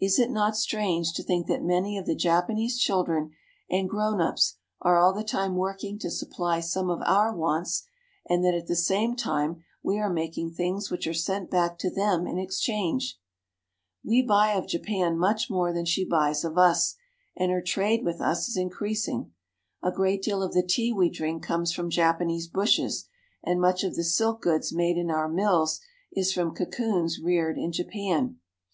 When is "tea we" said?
20.66-21.10